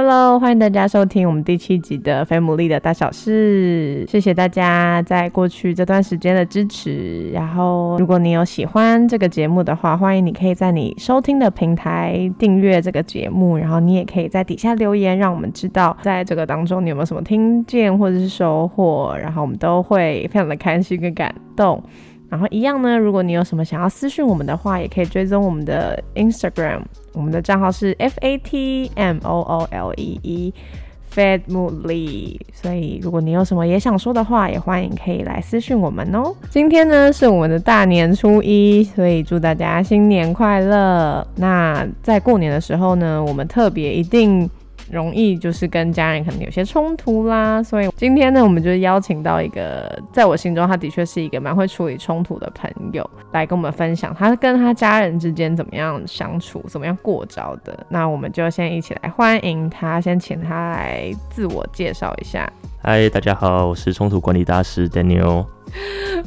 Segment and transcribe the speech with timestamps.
[0.00, 4.04] Hello，欢迎大家收听我们第七集的《菲姆利的大小事》。
[4.08, 7.28] 谢谢大家在过去这段时间的支持。
[7.32, 13.58] 然后，如果你有喜欢这个节目的话，欢迎你可以在你收听的平台订阅这个节目。
[13.58, 19.16] 然后，你也可以在底下留言，让我们知道在这个当中你有没有什么听见或者是收获。
[19.20, 21.82] 然后，我们都会非常的开心跟感动。
[22.28, 26.82] 然后一样呢，如果你有什么想要私讯我们的话，也可以追踪我们的 Instagram，
[27.12, 32.38] 我们的账号是 F A T M O O L E E，Family。
[32.52, 36.34] 所以如果你有什么也想说的话，也欢迎可以来私讯我们哦。
[36.50, 41.26] 今天呢是我们的大年初一，所以祝大家新年快乐。
[41.36, 44.50] 那在过年的时候呢，我们特别一定。
[44.90, 57.86] 容易就是跟家人可能有些冲突啦，所以今天呢，我们就邀请到一个在我心中他的确是一个蛮会处理冲突的朋友，来跟我们分享他跟他家人之间怎么样相处，怎么样过招的。
[57.88, 62.50] 那我们就先一起来欢迎他，先请他来自我介绍一下。
[62.80, 65.44] 嗨，大家好，我是冲突管理大师 Daniel。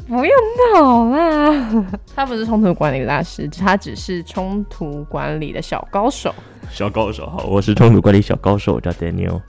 [0.06, 0.34] 不用
[0.74, 1.84] 闹啦，
[2.14, 6.32] 他不是冲突管理大师，他只是冲突管理的小高手。
[6.70, 9.40] 小高手好，我是冲突管理小高手，我叫 Daniel。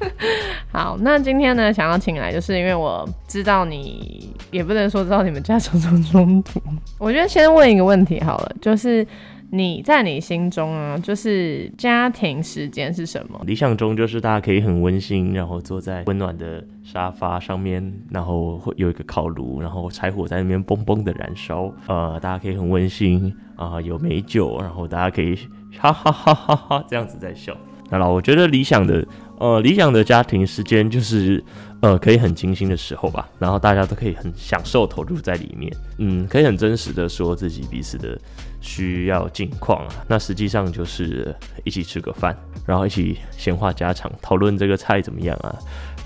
[0.72, 6.60] 好，那今天呢，想要请来，就是因为我知道你，也不能说知道你们家种种冲突。
[6.96, 9.06] 我觉得先问一个问题好了，就是
[9.52, 13.40] 你在你心中啊，就是家庭时间是什么？
[13.44, 25.38] 理想中就是大家可以很温馨，然后坐在温暖的沙发上面，然后会有一个烤炉，然后柴火在那边嘣嘣的燃烧，呃，大家可以很温馨啊，有美酒，然后大家可以。
[25.78, 26.84] 哈哈哈哈哈！
[26.88, 27.56] 这样子在笑。
[27.90, 29.06] 那了，我觉得理想的，
[29.40, 31.42] 呃，理想的家庭时间就是，
[31.80, 33.26] 呃，可以很精心的时候吧。
[33.38, 38.20] 然后大家都可以很享受投入在里面，嗯，可以很真实的说自己彼此的
[38.60, 39.94] 需要近况啊。
[40.06, 45.56] 那实际上就是一起吃个饭，然后一起闲话家常，讨论这个菜怎么样啊，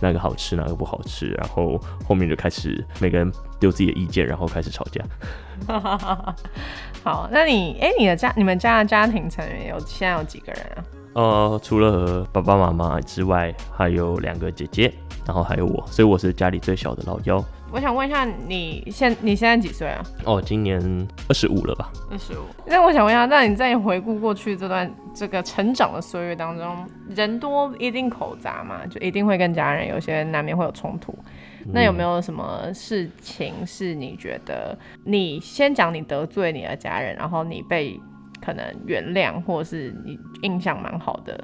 [0.00, 1.26] 哪个好吃，哪个不好吃。
[1.32, 1.76] 然后
[2.06, 5.04] 后面就开始每个人丢自己的意见，然后开始吵架。
[7.03, 10.84] 好，那你哎，你的家，你们家的家庭成员有现在有几个人啊？
[11.14, 14.92] 呃，除了爸爸妈妈之外，还有两个姐姐，
[15.25, 17.42] 然后还有我，所以我是家里最小的老幺。
[17.72, 20.02] 我想问一下，你现你现在几岁啊？
[20.25, 20.80] 哦，今年
[21.28, 21.91] 二十五了吧？
[22.10, 22.42] 二十五。
[22.66, 31.16] 那我想问一下，那你在回顾过去这段这个成长的岁月当中，人多一定口杂嘛，就一定会跟家人有些难免会有冲突。
[31.66, 37.98] 那有没有什么事情是你觉得你先讲你得罪你的家人，然后你被
[38.44, 41.43] 可能原谅，或是你印象蛮好的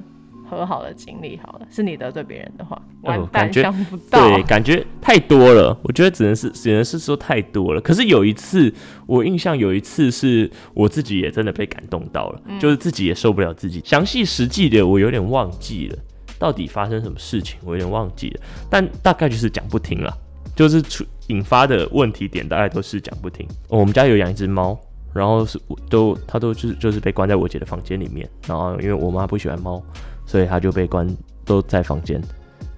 [0.48, 1.38] 和好的经历？
[1.42, 5.76] 好了，是你得罪别人的话，完蛋，想不到，对，感觉太多了。
[5.82, 7.80] 我觉得只能是只能是说太多了。
[7.80, 8.72] 可是有一次，
[9.06, 13.80] 我印象有一次是我自己也真的被感动到了，就是自己也受不了自己。
[13.84, 15.98] 详细实际的我有点忘记了。
[16.38, 18.40] 到底发生什么事情，我有点忘记了，
[18.70, 20.10] 但大概就是讲不听了，
[20.56, 23.46] 就是出引发的问题点大概都是讲不听。
[23.68, 24.78] 我们家有养一只猫，
[25.12, 29.82] 然后是都他都就是就是被关在我姐的房间里面，然后因为我妈不喜欢猫，
[30.26, 31.08] 所以他就被关
[31.44, 32.20] 都在房间，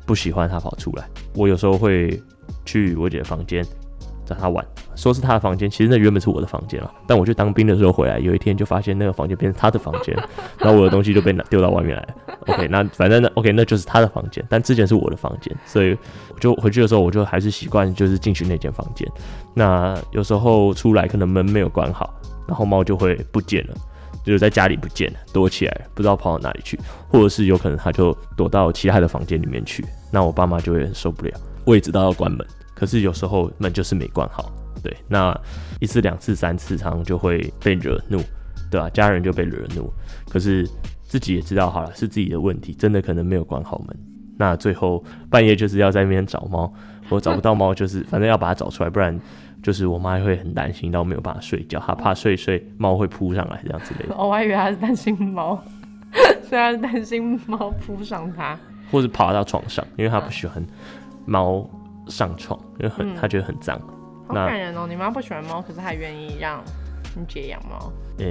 [0.07, 1.09] 不喜欢他跑出来。
[1.35, 2.21] 我有时候会
[2.65, 3.65] 去我姐的房间
[4.25, 4.65] 找他玩。
[4.95, 6.93] 说是他的房间，其实那原本是我的房间了。
[7.09, 10.15] 但我去当兵的时候回来，有一天就发现那个房间变成他的房间，
[10.59, 12.09] 然后我的东西就被拿丢到外面来了。
[12.53, 15.97] OK，那反正那 OK，那就是他的房间，但之前是我的房间，所以
[16.35, 19.11] 我就回去的时候，我就还是习惯就是进去那间房间。
[19.55, 22.13] 那有时候出来可能门没有关好，
[22.53, 23.75] 然后猫就会不见了，
[24.23, 29.83] 就是在家里不见了，躲起来，不知道跑到哪里去，或者是有可能它就躲到其他的房间里面去。
[30.11, 31.33] 那我爸妈就会很受不了，
[31.65, 34.53] 我也知道要关门，可是有时候门就是没关好。
[34.83, 35.35] 对，那
[35.81, 38.21] 一次、两次、三次，常常就会被惹怒，
[38.71, 38.91] 对吧？
[38.91, 39.91] 家人就被惹怒，
[40.29, 40.69] 可是
[41.05, 43.97] 自己也知道，好了，是自己的问题，真的可能没有关好门。
[44.37, 46.71] 那最后半夜就是要在那边找猫，
[47.09, 49.19] 我找不到猫，就是反正要把它找出来，不然
[49.63, 54.17] 就是我妈会很担心，到没有办法睡觉，她怕睡睡猫会扑上来这样之类的。
[54.17, 55.63] 我还以为她是担心猫，
[56.43, 58.59] 虽然担心猫扑上她，
[58.91, 60.63] 或是爬到床上，因为她不喜欢
[61.25, 61.69] 猫
[62.09, 63.81] 上床，因为很她觉得很脏。
[64.29, 64.87] 好感人哦！
[64.89, 66.63] 你妈不喜欢猫，可是还愿意让
[67.15, 67.93] 你姐养猫。
[68.19, 68.25] 呃，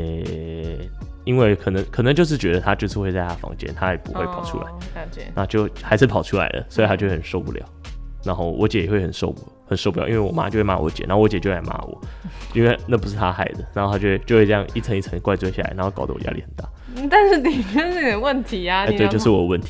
[1.26, 4.68] 因为可能可能就是觉得它就是会在她房间，它也不会跑出来。
[5.36, 7.64] 那就还是跑出来了，所以她就很受不了。
[8.24, 9.32] 然后我姐也会很受
[9.72, 11.98] 很受不了，因为我妈就会骂我姐，然后我姐就来骂我，
[12.54, 13.66] 因为那不是她害的。
[13.74, 16.70] 然后她就就会这样一层一层怪罪下来，然后搞得我压力很大。
[17.10, 19.70] 但是的确是你的问题啊，哎，对，就是我问题，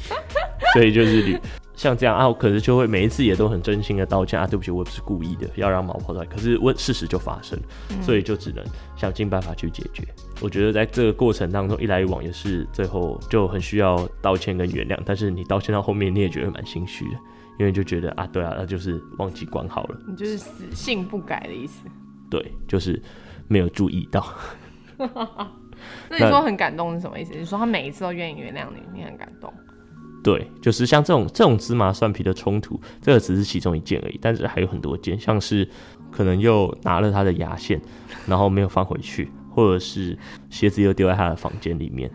[0.73, 1.37] 所以就是你
[1.75, 7.59] 像这样啊，我可是就会每一次也都很真心的道歉啊，对不起，我不是故意的，要让毛跑出来，可是问事实就发生，
[8.01, 8.65] 所以就只能
[8.95, 10.03] 想尽办法去解决。
[10.41, 17.17] 我觉得在这个过程当中，一来一往也是最后就很需要道歉跟原谅，但是你道歉到后面，你也觉得蛮心虚的，
[17.61, 21.83] 因为就觉得啊，对啊，那就是忘记关好了，你就是死性不改的意思，
[22.27, 22.99] 对，就是
[23.47, 24.25] 没有注意到。
[26.09, 27.35] 那你说很感动是什么意思？
[27.37, 29.53] 你说他每一次都愿意原谅你，你很感动。
[30.23, 35.69] 对，就是像这种这种芝麻蒜皮的冲突，这个只是其中一件而已，但是还有很多件，像是
[36.09, 37.79] 可能又拿了他的牙线，
[38.25, 40.17] 然后没有放回去，或者是
[40.49, 42.09] 鞋子又丢在他的房间里面。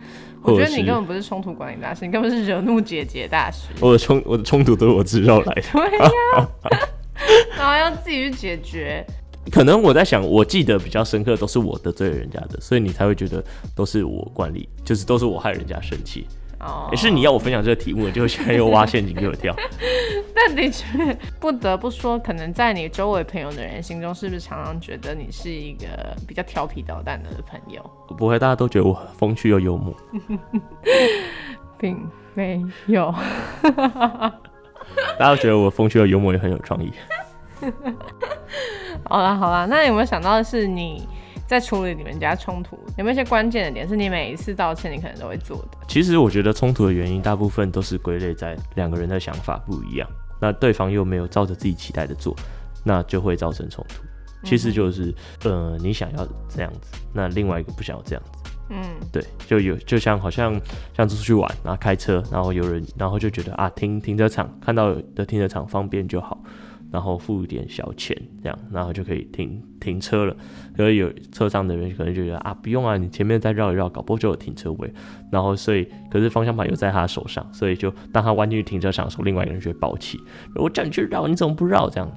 [0.46, 3.68] 我觉得你根本不是冲突管理大师，你根本是惹怒姐姐大师。
[3.80, 5.62] 我的冲我的冲突都是我制造来的。
[5.72, 6.48] 对呀，
[7.58, 9.04] 然后要自己去解决。
[9.50, 13.42] 可能我在想，我记得比较深刻都是我得罪了人家的，所以你才会觉得
[13.74, 16.26] 都是我管理，就是都是我害人家生气。
[16.60, 19.54] 哦，也是你要我分享这个题目，就现在又挖陷阱给我跳。
[20.34, 20.86] 但的确
[21.38, 25.86] 不得不说，可能在你周围朋友的人心中，是不是常常觉得你是一个
[26.26, 27.82] 比较调皮捣蛋的朋友？
[28.16, 29.94] 不会，大家都觉得我风趣又幽默，
[31.78, 31.98] 并
[32.34, 33.14] 没有。
[35.18, 36.92] 大家都觉得我风趣又幽默，也很有创意。
[39.04, 41.06] 好啦好啦，那有没有想到的是你
[41.46, 45.78] 在处理你们家冲突，有没有一些关键的点是你每一次道歉你可能都会做的？
[45.88, 50.08] 其实我觉得冲突的原因大部分都是归类在两个人的想法不一样，
[50.40, 52.34] 那对方又没有照着自己期待的做，
[52.84, 54.02] 那就会造成冲突。
[54.44, 55.14] 其实就是
[55.44, 58.30] 呃你想要这样子，那另外一个不想要这样子。
[58.68, 58.78] 嗯，
[59.12, 60.60] 对，就有就像好像
[60.96, 66.36] 像出去玩，然后开车，然后有人然后就觉得啊停停车场看到的停车场方便就好。
[66.90, 70.36] 然后付一点小钱，这样，然后就可以停停车了。
[70.76, 74.92] 所以有车上的人可能就觉得啊，不用啊，你前面再绕一绕，搞不好就有停车位。
[75.30, 80.20] 然后所以，可是方向盘又在他手上，所以就当他弯进去停车场的时候，另外一个人就会暴气。
[80.54, 81.90] 我叫你去绕，你怎么不绕？
[81.90, 82.10] 这样，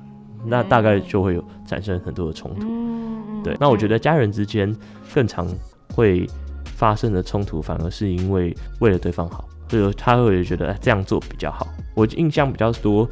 [0.46, 2.68] 那大概就会有产生很多的冲突。
[3.44, 4.74] 对，那我觉得家人之间
[5.14, 5.48] 更常
[5.94, 6.28] 会
[6.66, 11.68] 发生的冲突，反而是因为为了对方好，所以他会觉得这样做比较好。
[11.96, 13.10] 我印象比较多。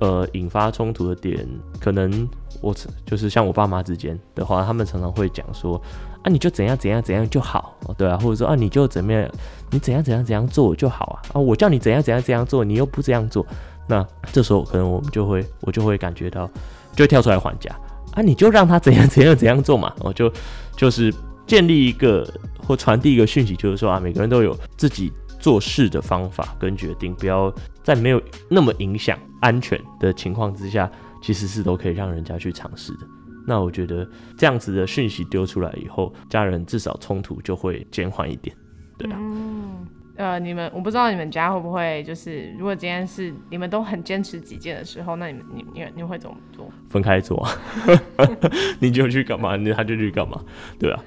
[0.00, 1.46] 呃，引发冲突的点，
[1.80, 2.28] 可能
[2.60, 2.74] 我
[3.06, 5.80] 就是像我爸妈之间的话，他们常常会讲说，
[6.22, 9.30] 啊，你就怎样怎样怎样就好，对啊，或者说啊，你就怎么样，
[9.70, 13.46] 你怎样怎样怎样做就好啊，啊，我叫你怎样怎样怎样做，你又不这样做，
[13.86, 16.50] 那这时候可能我们就会，我就会感觉到，
[16.96, 17.74] 就跳出来还价，
[18.14, 20.30] 啊，你就让他怎样怎样怎样做嘛，我 就
[20.76, 21.14] 就是
[21.46, 22.28] 建立一个
[22.66, 25.12] 或传递一个讯息，就是说啊，每个人都有自己。
[25.40, 27.52] 做事的方法跟决定，不要
[27.84, 30.90] 在没有那么影响安全的情况之下，
[31.22, 33.00] 其实是都可以让人家去尝试的。
[33.46, 34.08] 那我觉得
[34.38, 38.56] 这样子的讯息丢出来以后，家人至少冲突就会减缓一点。
[38.96, 39.86] 对啊，嗯，
[40.16, 46.66] 呃，你们我不知道你们家会不会就是，如果今天是你们都很坚持己见的时候，那你们你你你会怎么做？
[46.88, 47.46] 分开做，
[48.80, 50.42] 你就去干嘛，你他就去干嘛，
[50.78, 51.04] 对啊，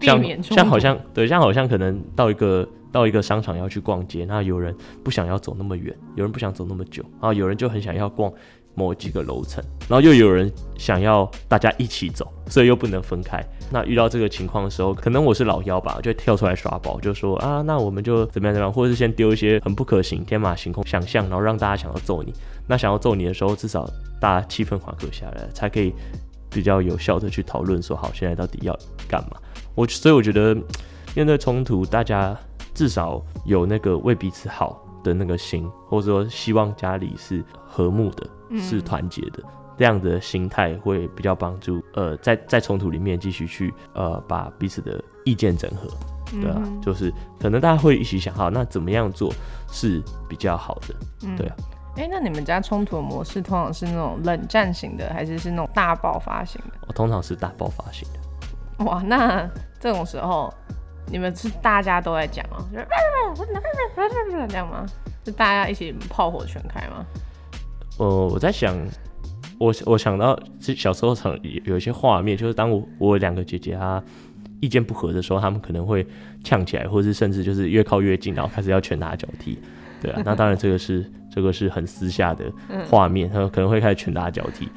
[0.00, 2.68] 像像好像对，像好像可能到一个。
[2.92, 8.32] 到一个商场要去逛街，那有人不想要走那么远，有人不想走那么久，然后有人就很想要逛
[8.74, 13.44] 某几个楼层，然后又有人想要大家一起走，所以又不能分开。
[13.72, 22.32] 那遇到这个情况的时候，可能我是老幺吧，就跳出来耍宝，就说啊，那我们就怎么样怎么样，或者是先丢一些很不可行、天马行空想象，然后让大家想要揍你。
[22.66, 23.88] 那想要揍你的时候，至少
[24.20, 25.92] 大家气氛缓和下来，才可以
[26.48, 28.76] 比较有效的去讨论说好，现在到底要
[29.08, 29.36] 干嘛？
[29.74, 30.56] 我所以我觉得
[31.14, 32.36] 面对冲突，大家。
[32.74, 38.26] 至少有那个为彼此好的那个心，或者说希望家里是和睦的，
[38.60, 39.42] 是团结的，
[39.76, 41.82] 这样的心态会比较帮助。
[41.94, 45.88] 呃，在在冲突里面继续去呃把彼此的意见整合，
[46.30, 49.32] 对啊，就是可能大家会一起想，好，那怎么样做
[49.70, 50.94] 是比较好的，
[51.36, 51.56] 对啊。
[51.96, 56.78] 哎，那你们家冲突的模式通常是那种冷战型的，还是是那种大爆发型的？
[56.86, 58.84] 我通常是大爆发型的。
[58.84, 59.48] 哇，那
[59.80, 60.52] 这种时候。
[61.10, 64.86] 你们是大家都在讲哦，这样吗？
[65.24, 67.04] 是大家一起炮火全开吗？
[67.98, 68.76] 呃，我在想，
[69.58, 74.02] 我我想到小时候常有一些画面，就是当我我两个姐姐她
[74.60, 76.06] 意见不合的时候，她们可能会
[76.44, 79.58] 呛起来，或者是甚至就是越靠越近，然后开始要拳打脚踢。
[80.00, 82.44] 对啊， 那当然这个是这个是很私下的
[82.88, 84.68] 画面，她们可能会开始拳打脚踢。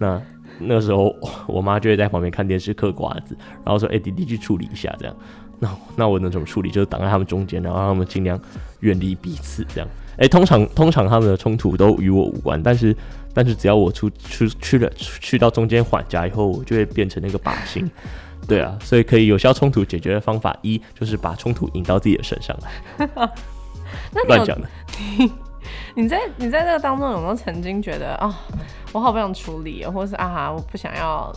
[0.00, 0.20] 那
[0.58, 1.14] 那时候
[1.46, 5.14] 我妈就会在旁边看电视嗑瓜子，然后说：“哎，弟弟去处理一下。”这样。
[5.62, 6.72] 那那我能怎么处理？
[6.72, 8.38] 就是挡在他们中间，然后让他们尽量
[8.80, 9.88] 远离彼此，这样。
[10.18, 12.94] 哎，通常通常他们的冲突都与我无关，但是
[13.32, 17.88] 但是只要我出出去了去到中间缓夹以后，我就会变成那个靶心，
[18.48, 23.08] 对啊，所以可以有效冲突解决的方法一就是把冲突引到自己的身上来。
[24.12, 24.68] 那乱讲的。
[25.94, 28.36] 你在你在这个当中有没有曾经觉得啊，
[28.92, 31.32] 我好不想处理，或是啊，我不想要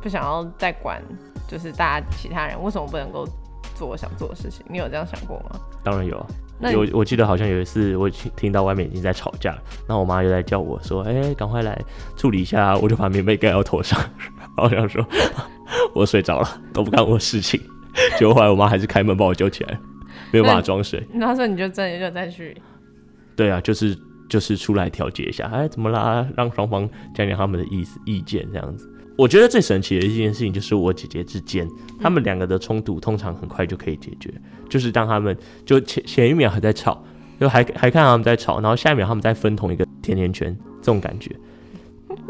[0.00, 1.02] 不想要再管，
[1.48, 3.26] 就是大家其他人为什么不能够
[3.74, 4.64] 做我想做的事情？
[4.68, 5.60] 你有这样想过吗？
[5.82, 6.26] 当然有啊。
[6.70, 9.50] 有，我记得好像有一次，我听到外面已经在吵架，
[9.86, 11.78] 然后我妈又在叫我说：“哎，赶快来
[12.16, 14.00] 处理一下。”我就把棉被盖到头上，
[14.56, 15.04] 好想说
[15.94, 17.60] 我睡着了，都不干我的事情。
[18.18, 19.78] 结果后来我妈还是开门把我救起来，
[20.32, 21.04] 没有办法装睡。
[21.12, 22.56] 那时候你就真的就再去？
[23.36, 26.26] 对啊，就是就是出来调解一下，哎，怎么啦？
[26.36, 28.88] 让双方讲讲他们的意思意见这样子。
[29.16, 31.68] 我觉得最神奇的一件事情就是我姐姐之间，
[32.00, 34.32] 他们两个的冲突通常很快就可以解决，
[34.68, 37.00] 就是当他们就前前一秒还在吵，
[37.40, 41.30] 就还还看他们在吵，然后下一秒他们在分同一个甜甜圈，这种感觉，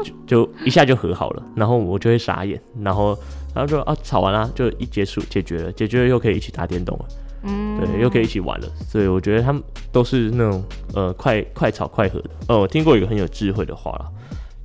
[0.03, 0.13] 就
[0.45, 3.17] 就一下就和好了，然后我就会傻眼，然后
[3.55, 7.05] 然后就啊吵完了就一结束解决了，解决了又可以一起打电动了，
[7.45, 10.63] 嗯，对，又可以一起玩了，所以我觉得他们都是那种
[10.93, 12.29] 呃快快吵快和的。
[12.47, 14.05] 呃，我听过一个很有智慧的话了，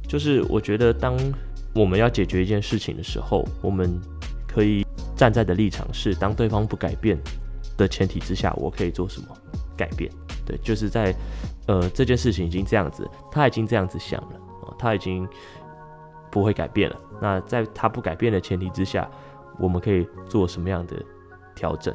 [0.06, 1.16] 就是我觉得当
[1.74, 4.00] 我们要解决一件事情的时候，我们
[4.48, 4.84] 可以
[5.16, 7.16] 站在的立场是，当对方不改变
[7.76, 9.28] 的前提之下，我可以做什么
[9.76, 10.10] 改变？
[10.44, 11.14] 对，就是在
[11.66, 14.40] 呃这件事情已经这样子，他已经这样子想了，
[14.78, 15.28] 他已经
[16.30, 16.96] 不会改变了。
[17.20, 19.08] 那在他不改变的前提之下，
[19.58, 20.96] 我们可以做什么样的
[21.54, 21.94] 调整？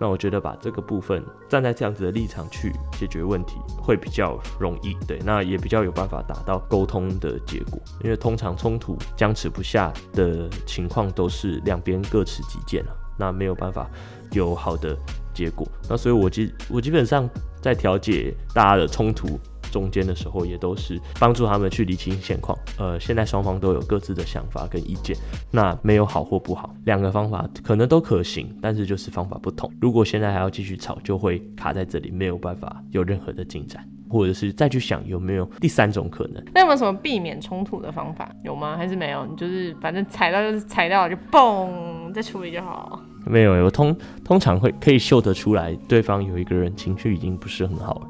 [0.00, 7.78] 那我觉得把这个部分站在这样子的立场去解决问题会比较容易，对，那也比较有办法达到沟通的结果。
[8.02, 13.88] 因为通常冲突僵持不下的情况都是两边各持己见了，那没有办法
[14.32, 14.96] 有好的
[15.32, 15.66] 结果。
[15.88, 17.28] 那所以我基我基本上
[17.60, 19.38] 在调解大家的冲突。
[19.74, 22.56] 中间的时候也都是帮助他们去理清现况。
[22.78, 25.16] 呃，现在双方都有各自的想法跟意见，
[25.50, 29.68] 那没有好或不好，两个方法可能都可行，但是就是方法不同。
[29.80, 36.40] 如果现在还要继续吵，就会卡在这里，没有办法有任何的进展，或者是再去想有没有第三种可能。
[36.54, 38.30] 那有没有什么避免冲突的方法？
[38.44, 38.76] 有吗？
[38.76, 39.26] 还是没有？
[39.26, 43.00] 你就是反正踩到就是踩到就嘣，再处理就好。
[43.26, 48.06] 没有，我通通常会可以嗅得出来，对方有一个人情绪已经不是很好了。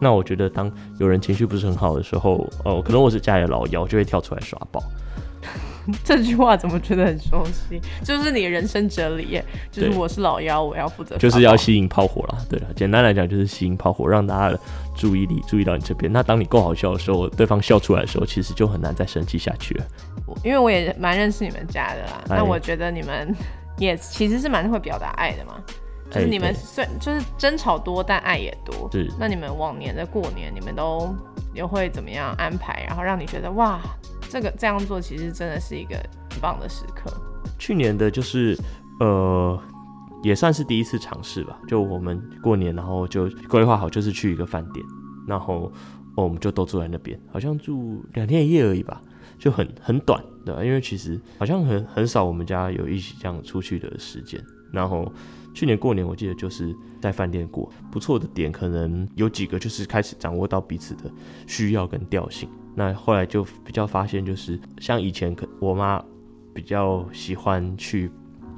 [0.00, 4.82] 那我觉得，当有人情绪不是很好的时候，哦，可能我是家里的老幺，就会跳出来耍宝。
[6.04, 7.80] 这句话怎么觉得很熟悉？
[8.04, 12.36] 就是你的人生哲理耶，就是我是老幺，我要负责，就是要吸引炮火啦。
[12.48, 14.60] 对了，简单来讲就是吸引炮火，让大家的
[14.94, 16.12] 注意力注意到你这边。
[16.12, 19.84] 那当你够好笑的时候，对方笑出来的时候，其实就很难再生气下去了。
[20.44, 23.34] 因为我也蛮认识你们家的啦，那我觉得你们
[23.78, 25.54] 也其实是蛮会表达爱的嘛。
[26.10, 28.88] 就是你们虽就是争吵多，但爱也多。
[28.90, 29.08] 是。
[29.18, 31.14] 那你们往年的过年，你们都
[31.54, 32.84] 又会怎么样安排？
[32.88, 33.80] 然后让你觉得哇，
[34.28, 35.94] 这个这样做其实真的是一个
[36.30, 37.12] 很棒的时刻。
[37.58, 38.58] 去年的就是
[38.98, 39.56] 呃，
[40.24, 41.56] 也算是第一次尝试吧。
[41.68, 44.84] 就我们过年，然后就规划好，就是去一个饭店，
[45.28, 45.70] 然后
[46.16, 49.00] 我们就都住在那边，好像住两天一夜而已吧，
[49.38, 50.66] 就很很短的。
[50.66, 55.12] 因为其实好像很很少我们家有一起这样出去的时间，然后。
[55.52, 61.10] 去年过年，我记得就是在饭店过，不错的点可能有几个，就是开始掌握到彼此的
[61.46, 62.48] 需要跟调性。
[62.74, 66.02] 那后来就比较发现，就是像以前，可我妈
[66.54, 68.10] 比较喜欢去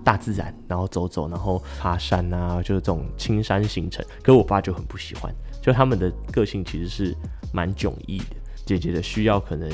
[0.05, 4.05] 大自然，然后走走，然后爬山啊，就是这种青山行程。
[4.23, 7.17] 可我爸就很不喜欢，就他们的个性其实是
[7.53, 8.37] 蛮迥异的。
[8.67, 9.69] 姐姐的需要可能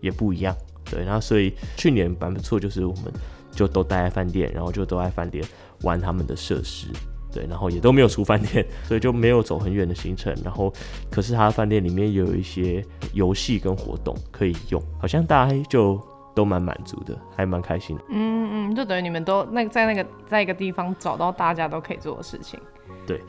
[0.00, 0.56] 也不一样，
[0.90, 1.04] 对。
[1.04, 3.12] 然后所以去年蛮不错，就是我们
[3.52, 5.44] 就都待在饭店，然后就都在饭店。
[5.82, 6.88] 玩他们的设施，
[7.32, 10.34] 对，然后也都没有出饭店， 所以就没有走很远的行程。
[10.44, 10.72] 然后，
[11.10, 16.00] 可是他的饭店里面有一些游戏跟活动可以用，好像大家就
[16.34, 18.02] 都蛮满足的，还蛮开心的。
[18.10, 22.58] 嗯嗯，就等于你们都那在那个在一个地方找到大家都可以做的事情。
[23.06, 23.20] 对，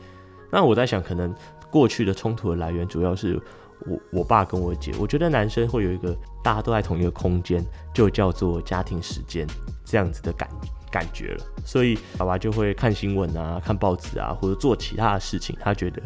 [0.50, 1.34] 那我在想，可能
[1.70, 3.40] 过去的冲突的来源主要是
[3.86, 7.64] 我我爸跟我姐，我觉得男生会有一个大家都在同一个空间，
[7.94, 9.46] 就叫做家庭时间
[9.84, 10.68] 这样子的感觉。
[10.90, 15.56] 感觉了，所以爸爸就会看新闻啊，看报纸啊，或者做其他的事情。
[15.60, 16.02] 他觉得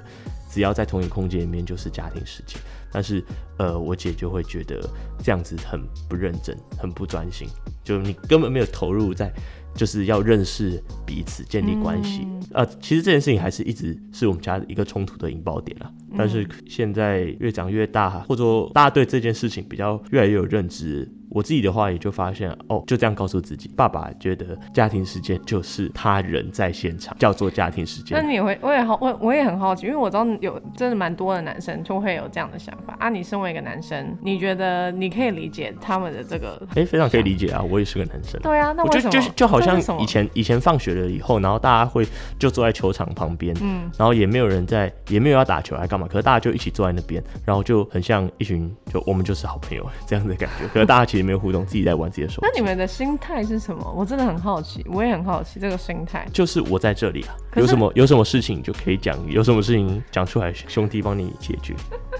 [0.50, 2.60] 只要在同一个空间里面就是家庭时间。
[2.94, 3.24] 但是，
[3.56, 4.78] 呃，我姐就会觉得
[5.22, 7.48] 这样子很不认真，很不专心，
[7.82, 9.32] 就你根本没有投入在
[9.74, 12.28] 就是要认识彼此、建立关系。
[12.52, 15.90] 呃，其实这件事情还是一直是我们家一个冲突的引爆点啊。
[16.18, 21.10] 但是现在越长越大，或者说大家对这件事情比较越来越有认知。
[21.34, 28.18] 我自己的话也就发现，哦，就这样告诉自己，爸爸觉得家庭时间就是他人在现场，叫做家庭时间。
[28.18, 33.08] 那你也会，我也好，我我也很好奇，因为我知道有真的蛮多的男生就会有这样的想法啊。
[33.08, 36.60] 你身为一个男生，你觉得你可以理解他们的这个？
[36.74, 38.40] 哎，非常可以理解啊，我也是个男生。
[38.42, 42.06] 对啊，那我就是就好像以前以前放学了以后，然后大家会
[42.38, 52.40] 就坐在球场旁边，嗯，然后也没有人在，也没有要打球来干嘛，可是大家就一起坐在那边，然后就很像一群就我们就是好朋友这样的感觉，可是大家其实没有互动，自己在玩自己的手机。
[52.42, 53.92] 那你们的心态是什么？
[53.96, 56.26] 我真的很好奇，我也很好奇这个心态。
[56.32, 61.74] 就是我在这里啊，有什么有什么事情就可以讲，有什么事情讲出来，兄弟帮你解决，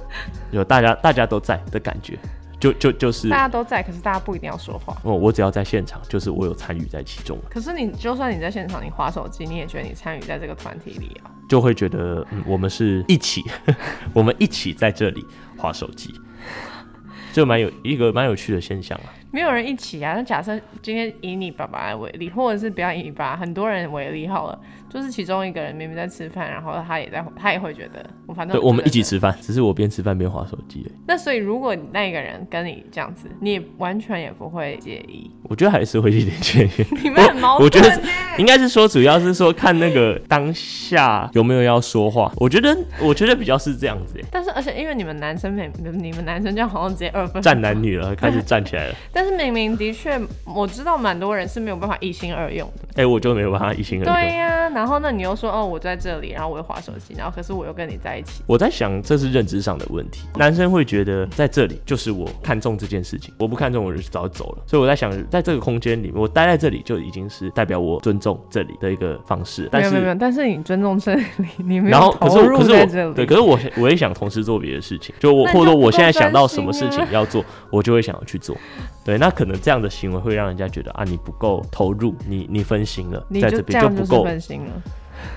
[0.52, 2.18] 有大家大家都在的感觉。
[2.60, 4.96] 就就就是大家都在，可是大家不一定要说话。
[5.02, 7.36] 哦，我只要在现场，就是我有参与在其中。
[7.50, 11.30] 可是你就算你在现场，你划手机，你也觉得你参与在这个团体里啊？
[11.48, 13.42] 就会觉得，嗯，我们是一起，
[14.14, 16.14] 我们一起在这里划手机，
[17.32, 19.12] 就蛮有一个蛮有趣的现象啊。
[19.30, 20.14] 没有人一起啊。
[20.14, 24.60] 那假设今天以你爸爸为例，或者是不要以你爸，很多人为例好了。
[24.92, 30.86] 就是其中一个人明明在吃饭，然后他也在，他也会觉得我反正对，我们一起吃饭，只是我边吃饭边划手机。
[31.06, 35.30] 那所以如果那个人跟你这样子，你完全也不会介意？
[35.44, 36.86] 我觉得还是会有点介意。
[37.02, 37.64] 你们很矛盾。
[37.64, 38.02] 我觉得
[38.36, 42.30] 应该是说，主要是说看那个当下有没有要说话。
[42.36, 44.20] 我觉得，我觉得比较是这样子。
[44.30, 48.94] 但是，而且因为你们男生，每你们男生就好像直接二分站男女了，开始站起来了。
[49.12, 52.88] 但是明明的确，我知道蛮多人是没有办法一心二用的。
[52.94, 54.14] 哎，我就没有办法一心二用。
[54.14, 55.62] 对呀，然后那你又说哦。
[55.72, 58.42] 我在这里，然后我又划手机，然后可是我又跟你在一起。
[58.46, 60.26] 我在想，这是认知上的问题。
[60.34, 64.62] 男生会觉得在这里就是我看中这件事情，我不看中我就早走了。
[64.66, 69.66] 所以我在想，在这个空间里面，我待在这里就已经是代表我尊重这里的一个方式。
[69.72, 71.24] 没有没有，但是你尊重这里，
[71.56, 73.14] 你没有投入在这里。
[73.14, 78.54] 对，可是我我也想同时做别的事情，就我或者我现在想到什么事情要做，我就会想要去做。
[79.04, 84.82] 对，那可能这样的行为会让人家觉得啊，你不够投入，你你分心了，在这边就不够分心了。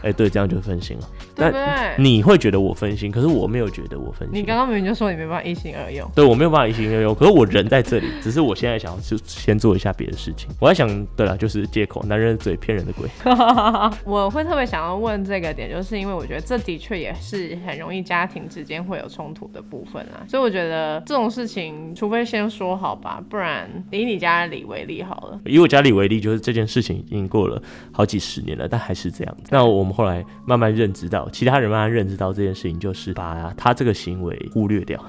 [0.01, 1.63] 哎，对，这样就分心了，对不对？
[1.97, 4.39] 你会觉得我分心，可是我没有觉得我分心。
[4.39, 10.49] 你刚刚明明就说你没办法一心二用，对我没有办法一心二用，可是我人在这里， 只是我现在想要就先做一下别的事情。
[10.59, 13.09] 我在想，对了，就是借口，男人嘴骗人的鬼。
[14.05, 25.39] 我会特别想要问这个点，就是因为我觉得这的确也是很容易家庭之间会有冲突的部分啊，所以我觉得这种事情，除非先说好吧，不然以你家里为例好了。
[25.45, 29.37] 以我家里为例，就是这件事情已经过了好几十年了，但还是这样。
[29.49, 30.25] 那我我们后来。
[30.47, 35.03] 慢慢认知到，其他人慢慢认知到这件事情，就是把他这个行为忽略掉。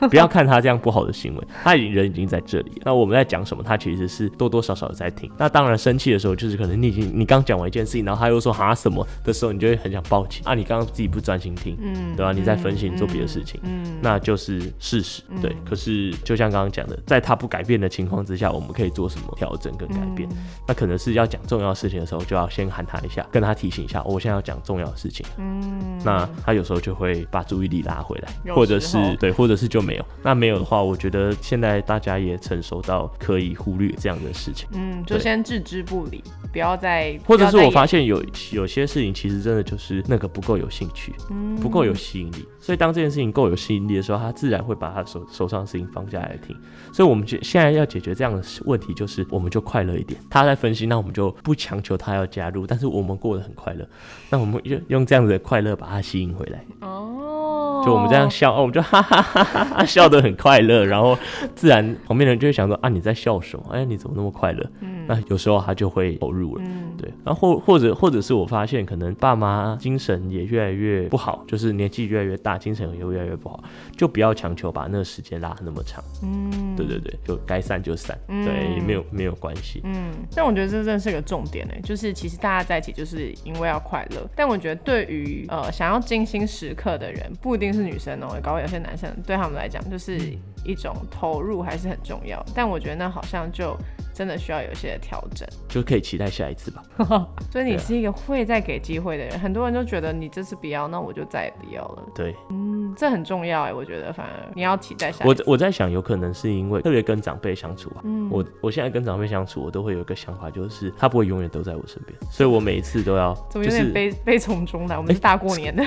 [0.08, 2.80] 不要看他这样不好的行为，他已经人已经在这里。
[2.84, 5.30] 那我们在讲什么，他其实是多多少少在听。
[5.36, 10.54] 那当然生气的时候，就是可能你已经你刚讲完一件事情，然后他又说哈什么的时候，你就会很想报警啊！
[10.54, 12.32] 你刚刚自己不专心听，嗯，对吧？
[12.32, 15.56] 你在分心做别的事情，嗯，那就是事实，对。
[15.64, 20.28] 可是就像刚刚讲的，在他不改变的情况之下，我们可以做什么调整跟改变？
[20.68, 25.26] 那可能是要讲重要事情的时候，就要先喊他一下，跟他提醒一下，我现在要讲重要的事情。
[25.38, 29.82] 嗯，那他有时候就会把注意力拉回来，或者是对，或者是就。
[29.88, 34.68] 没有，那没有的话，我觉得现在大家也成熟到可以忽略这样的事情。
[34.72, 36.22] 嗯，就先置之不理，
[36.52, 37.18] 不要再。
[37.24, 38.22] 或者是我发现有
[38.52, 42.46] 有些事情其实真的就是那个不够有兴趣，嗯不够有吸引力。
[42.60, 46.54] 所以当这件事情够有吸引力的时候，他自然会把他手手上的事情放下来听。
[46.92, 50.20] 所以我们就现在要解决这样的问题，就是我们就快乐一点。
[50.28, 53.88] 他在分析，那我们就不强求他要加入，但是我们过得很快乐。
[54.28, 56.62] 那我们用用这样子的快乐把他吸引回来。
[56.80, 57.37] 哦，
[57.84, 61.16] 就我们这样笑，哦，我们就哈哈哈哈笑得很快乐，然后
[61.54, 63.64] 自然旁边的人就会想说啊，你在笑什么？
[63.72, 64.70] 哎，你怎么那么快乐？
[64.80, 66.62] 嗯，那有时候他就会投入了。
[66.66, 67.10] 嗯，对。
[67.24, 72.58] 然后或或者或者是我发现，可能爸妈精神也越来越不好，就是年纪越来越大。
[72.58, 73.62] 精神也越来越不好，
[73.96, 76.02] 就不要强求把那个时间拉那么长。
[76.22, 79.80] 嗯，对对对，就该散就散，对，没有没有关系。
[79.84, 84.28] 嗯，但我觉得这真的是个重点呢，就是其实大家在一起就是因为要快乐。
[84.34, 90.18] 但我觉得对于呃想要精心时刻的人，不一定是女生哦，搞有些男生对他们来讲就是
[90.64, 92.44] 一种投入还是很重要。
[92.54, 93.76] 但我觉得那好像就。
[94.14, 96.82] 真的需要有些调整，就可以期待下一次吧。
[97.52, 102.02] 所以你是一个会再给机会的人，很多人都觉得你这次不要，那我就再也不要了。
[102.16, 105.24] 对，嗯，这很重要哎，我觉得反而你要期待下。
[105.24, 108.02] 我我在想，有可能是因为特别跟长辈相处啊。
[108.02, 114.98] 嗯，我我现在跟长辈相处，我都会有一个想法，就是他不会永远都在我身边， 所以我每一次都要就是悲悲从中来。
[114.98, 115.84] 我们是 大过年的，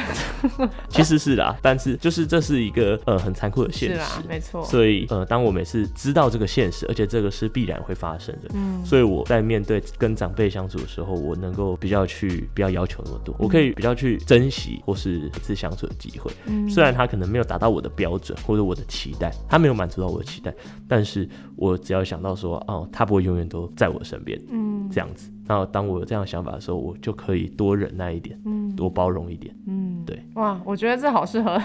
[0.87, 4.60] 其实是啦，但是就是这是一个呃很残酷的现实，没错。
[4.65, 8.49] 所以呃，当我每次知道这个现实，而且这个是必然会发生的。
[8.53, 16.31] 嗯，所以我在面对跟长辈相处的时候，我能够比较去不要要求那么多，我可以比较去珍惜或是一次相处的机会。
[16.45, 20.53] 嗯，虽然然他可能没有达到我的标准或者我的期待，他没有满足到我的期待，
[20.87, 25.31] 但是我只要想到说，哦，他不会永远都在我身边，嗯，这样子。
[25.47, 30.21] 那当我有这样想法的时候，我就可以多忍耐一点，嗯，多包容一点，嗯，对。
[30.33, 31.61] 哇，我觉得这好适合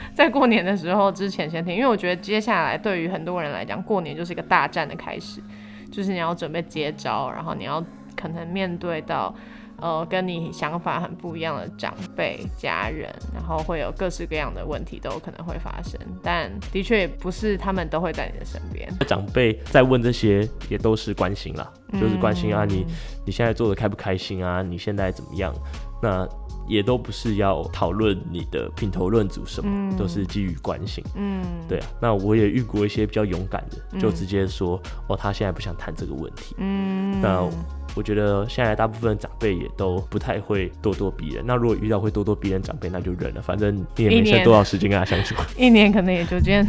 [0.14, 5.42] 在过年的时候之前先听，因为我觉得接下来对于很多人来讲，过年就是一个大战的开始，
[5.90, 7.84] 就是你要准备接招，然后你要
[8.16, 9.34] 可能面对到。
[9.80, 18.92] 呃，跟你想法很不一样的长辈、家人，然后会有各式各样的问题都有可能会发生，但的确也不是他们都会在你的身边。
[19.06, 22.84] 长辈在问这些，也都是关心啦，就是关心啊，你
[23.24, 24.62] 你现在做的开不开心啊？
[24.62, 25.54] 你现在怎么样？
[26.02, 26.26] 那
[26.68, 31.02] 也都不是要讨论你的品头论足什么，都是基于关心。
[31.14, 31.86] 嗯，对啊。
[32.00, 36.54] 那我也遇过一些比较勇敢的，就直接说哦，他现在不想谈这个问题。
[36.58, 37.48] 嗯，那。
[37.96, 41.42] 我觉得现在大部分长辈也都不太会咄咄逼人。
[41.44, 45.34] 那如果遇到会咄咄逼人长辈，那就忍了，反正你也没剩多少时间跟他相处。
[45.56, 46.64] 一年可能也就见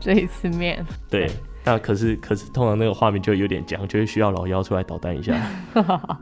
[0.00, 0.84] 这一次面。
[1.08, 1.30] 对，
[1.64, 5.34] 那可是可是通常那个画面就有点僵，就会需要老妖出来捣蛋一下。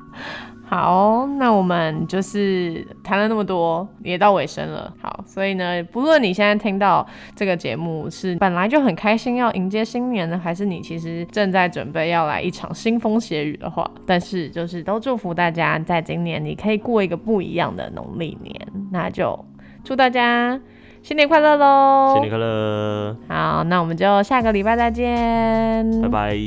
[0.65, 4.91] 好，那我们就是谈了那么多，也到尾声了。
[5.03, 18.57] 好，所以呢，不论你现在听到这个节目是本来就很开心要迎接新年呢，还是你其实正在准备要来一场腥风血雨的话，但是就是都祝福大家在今年你可以过一个不一样的农历年。
[18.91, 19.45] 那就
[19.85, 20.59] 祝大家
[21.03, 22.13] 新年快乐喽！
[22.15, 23.17] 新年快乐！
[23.29, 26.39] 好，那我们就下个礼拜再见，拜拜，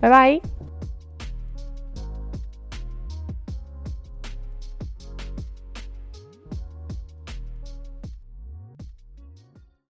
[0.00, 0.61] 拜拜。